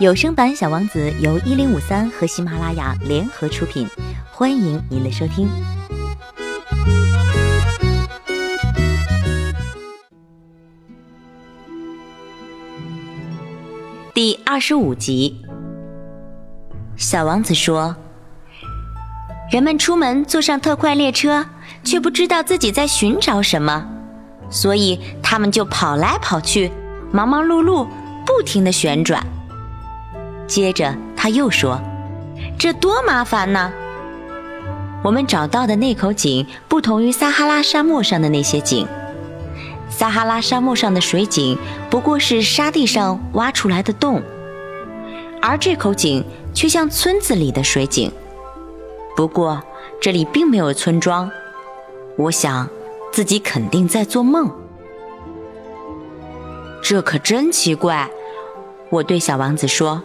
[0.00, 3.88] 有声版《小王子》由一零五三和喜马拉雅联合出品，
[4.30, 5.48] 欢迎您的收听。
[14.14, 15.44] 第二十五集，
[16.96, 17.96] 小王子说
[19.50, 21.44] ：“人们出门坐上特快列车，
[21.82, 23.84] 却不知道自己在寻找什么，
[24.48, 26.70] 所以他们就跑来跑去，
[27.12, 27.88] 忙忙碌碌，
[28.28, 29.26] 不停的旋转。”
[30.46, 31.80] 接着他又说
[32.58, 33.72] ：“这多麻烦呢！
[35.02, 38.86] 我们找到的那口井不同于撒哈拉沙漠上的那些井。
[39.88, 41.56] 撒哈拉沙漠上的水井
[41.88, 44.22] 不过是沙地上挖出来的洞，
[45.40, 48.12] 而这口井却像村子里的水井。
[49.16, 49.62] 不过
[50.00, 51.30] 这里并没有村庄，
[52.16, 52.68] 我想
[53.12, 54.50] 自己肯定在做梦。
[56.82, 58.08] 这可真奇怪！”
[58.90, 60.02] 我对小王子说。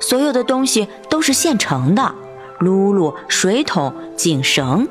[0.00, 2.14] 所有的东西都是现成的，
[2.58, 4.88] 露露、水桶、井绳。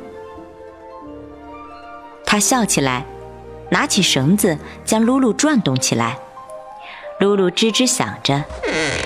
[2.25, 3.05] 他笑起来，
[3.71, 6.17] 拿起绳子将露露转动起来。
[7.19, 8.43] 露露吱吱响着，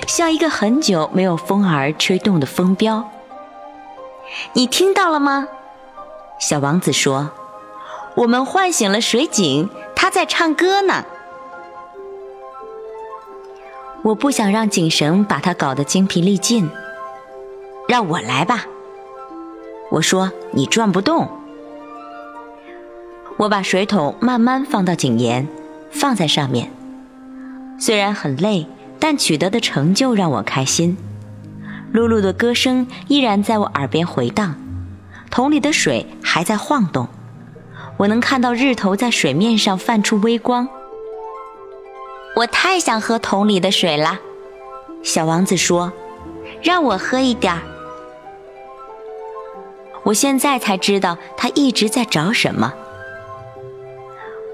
[0.07, 3.09] 像一个很久没有风儿吹动的风标。
[4.53, 5.47] 你听到了吗？
[6.39, 7.31] 小王子说
[8.15, 11.03] ：“我们唤醒了水井，它在唱歌呢。”
[14.01, 16.69] 我不想让井绳把它搞得精疲力尽，
[17.87, 18.65] 让我来吧。
[19.91, 21.29] 我说你转不动。
[23.37, 25.47] 我把水桶慢慢放到井沿，
[25.91, 26.71] 放在上面。
[27.77, 28.67] 虽然很累，
[28.99, 30.97] 但取得的成就让我开心。
[31.91, 34.55] 露露的歌声依然在我耳边回荡，
[35.29, 37.07] 桶里的水还在晃动，
[37.97, 40.67] 我能看到日头在水面上泛出微光。
[42.39, 44.17] 我太想喝桶里的水了，
[45.03, 45.91] 小王子说
[46.63, 47.61] ：“让我喝一点儿。”
[50.03, 52.73] 我现在才知道他一直在找什么。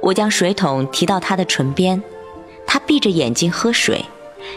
[0.02, 2.02] 我将水桶提到他的唇边，
[2.66, 4.04] 他闭着眼睛喝水，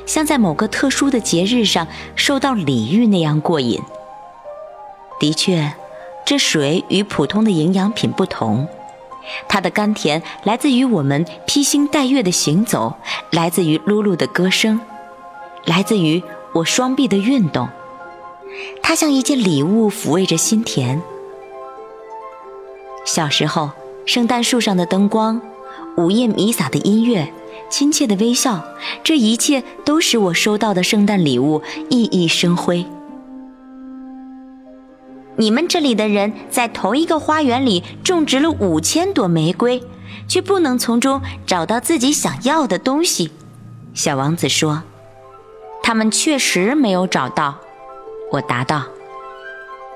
[0.07, 1.87] 像在某个特殊的节日上
[2.17, 3.79] 受到礼遇那样过瘾。
[5.21, 5.75] 的确，
[6.25, 8.67] 这水与普通的营养品不同。
[9.49, 12.95] 它的甘甜来自于我们披星戴月的行走，
[13.31, 14.81] 来自于露露的歌声，
[15.65, 16.23] 来自于
[16.53, 17.69] 我双臂的运动。
[18.83, 21.01] 它像一件礼物，抚慰着心田。
[23.05, 23.71] 小时候，
[24.07, 25.41] 圣诞树上的灯光，
[25.97, 27.33] 午夜弥撒的音乐，
[27.71, 28.65] 亲切的微笑，
[29.05, 32.87] 这一切都使我收到的圣诞礼物熠熠生辉。
[35.39, 39.81] 你们这里的人在同一个花园里种植了五千朵玫瑰，
[40.27, 43.31] 却不能从中找到自己想要的东西。
[43.95, 44.83] 小王子说
[45.81, 47.55] ：“他们确实没有找到。”
[48.33, 48.83] 我答道：“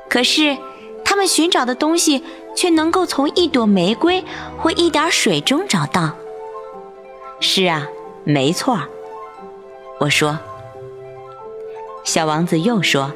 [0.09, 0.57] 可是，
[1.05, 2.23] 他们寻找的东西
[2.55, 4.25] 却能够从一朵玫瑰
[4.59, 6.13] 或一点水中找到。”
[7.41, 7.89] 是啊，
[8.23, 8.79] 没错。
[9.99, 10.39] 我说。
[12.05, 13.11] 小王子又说：“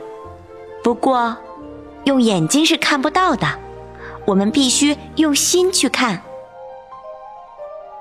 [0.83, 1.37] 不过。”
[2.07, 3.59] 用眼睛是看不到的，
[4.27, 6.23] 我们必须用心去看。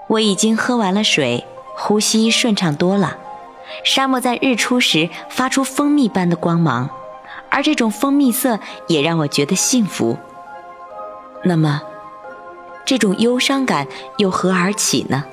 [0.08, 1.44] 我已经喝完了水，
[1.76, 3.18] 呼吸顺畅多了。
[3.84, 6.88] 沙漠在日出时发出蜂蜜般的光芒，
[7.50, 10.16] 而这种蜂蜜色也让我觉得幸福。
[11.44, 11.82] 那么，
[12.86, 15.24] 这种忧伤感又何而起呢？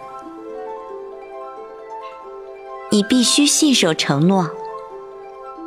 [2.91, 4.51] 你必须信守承诺。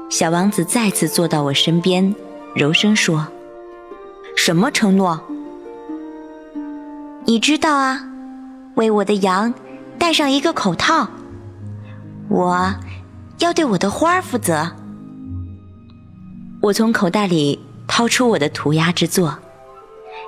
[0.09, 2.15] 小王子再次坐到我身边。
[2.55, 3.27] 柔声说
[4.37, 5.19] ：“什么承诺？
[7.25, 8.01] 你知道啊，
[8.75, 9.53] 为我的羊
[9.99, 11.05] 戴上一个口套。
[12.29, 12.73] 我
[13.39, 14.71] 要对我的花儿负责。”
[16.63, 19.37] 我从口袋里掏出我的涂鸦之作，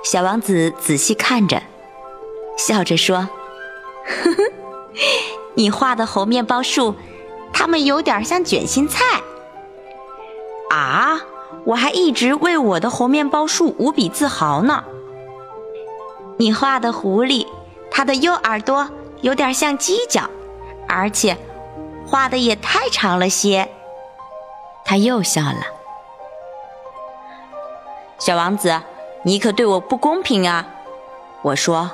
[0.04, 1.64] 小王子仔细看着，
[2.58, 3.20] 笑着说
[4.06, 4.44] ：“呵呵，
[5.56, 6.94] 你画的猴面包树，
[7.54, 9.06] 它们有点像卷心菜。”
[10.70, 11.22] 啊！
[11.68, 14.86] 我还一直为我的猴面包树无比自豪呢。
[16.38, 17.46] 你画的狐狸，
[17.92, 20.30] 它的右耳朵有点像犄角，
[20.88, 21.38] 而且
[22.08, 23.70] 画的也太长了些。
[24.86, 25.60] 他又笑了。
[28.18, 28.82] 小王子，
[29.24, 30.66] 你可对我不公平啊！
[31.42, 31.92] 我说，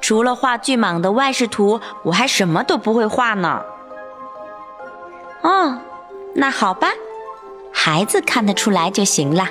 [0.00, 3.60] 除了画巨蟒的外视图，我还什么都不会画呢。
[5.42, 5.78] 哦，
[6.36, 6.92] 那好吧。
[7.86, 9.46] 孩子看得出来就行了。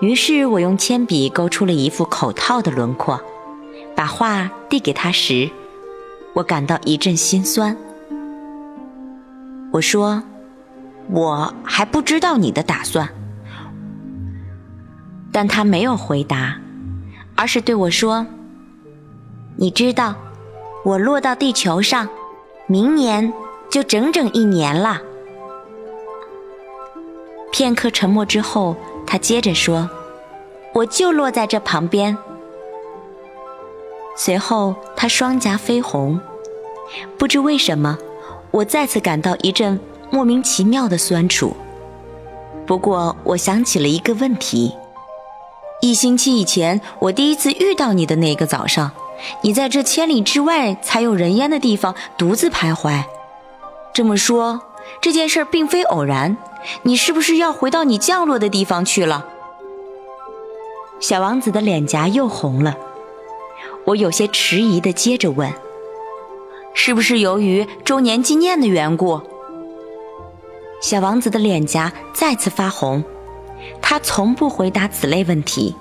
[0.00, 3.20] 于是我用铅笔勾出了一副口套的轮廓，
[3.94, 5.50] 把画递给他时，
[6.32, 7.76] 我感到一阵心酸。
[9.72, 10.22] 我说
[11.12, 13.06] ：“我还不知道你的打算。”
[15.30, 16.56] 但他没有回答，
[17.36, 18.24] 而是对我说
[19.56, 20.14] ：“你知道，
[20.82, 22.08] 我落到地球上，
[22.66, 23.30] 明年
[23.68, 24.98] 就整整一年了。”
[27.54, 28.74] 片刻沉默之后，
[29.06, 29.88] 他接着说
[30.74, 32.18] ：“我就落在这旁边。”
[34.18, 36.18] 随后，他双颊绯红，
[37.16, 37.96] 不知为什么，
[38.50, 39.78] 我再次感到一阵
[40.10, 41.56] 莫名其妙的酸楚。
[42.66, 44.74] 不过，我想起了一个问题：
[45.80, 48.90] 一星期以前，我第一次遇到你的那个早上，
[49.42, 53.04] 你在这千里之外才有人烟的地方独自徘徊。
[53.92, 54.60] 这么说，
[55.00, 56.36] 这件事并非偶然，
[56.82, 59.26] 你是不是要回到你降落的地方去了？
[61.00, 62.76] 小王子的脸颊又红了。
[63.84, 65.52] 我有些迟疑的接着问
[66.72, 69.20] ：“是不是由于周年纪念的缘故？”
[70.80, 73.04] 小王子的脸颊再次发红，
[73.82, 75.76] 他从不回答此类问题。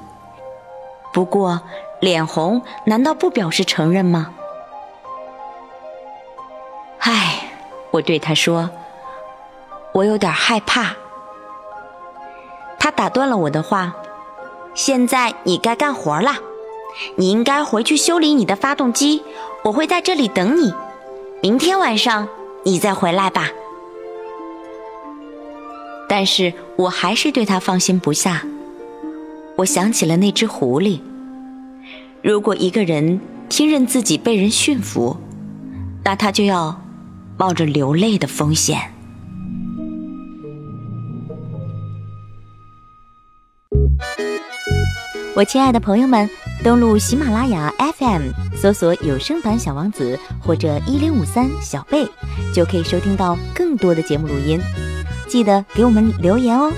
[1.13, 1.61] 不过，
[2.01, 4.33] 脸红难道不表示承认吗？
[6.99, 7.51] 唉，
[7.91, 8.69] 我对他说
[9.93, 10.93] ：“我有点害怕。”
[12.79, 13.95] 他打断了我的话
[14.75, 16.33] ：“现在你该干活了。”
[17.15, 19.23] 你应该回去修理你的发动机，
[19.63, 20.71] 我会在这里等你。
[21.41, 22.29] 明天晚上
[22.65, 23.49] 你再回来吧。
[26.07, 28.43] 但是我还是对他放心不下。
[29.55, 30.99] 我想起了那只狐狸。
[32.21, 33.19] 如果一个人
[33.49, 35.17] 听任自己被人驯服，
[36.03, 36.79] 那他就要
[37.39, 38.92] 冒着流泪的风险。
[45.35, 46.29] 我亲爱的朋友们。
[46.63, 52.07] 登录喜马拉雅 FM，搜索有声版《小王子》或者一零五三小贝，
[52.53, 54.61] 就可以收听到更多的节目录音。
[55.27, 56.71] 记得给我们留言哦。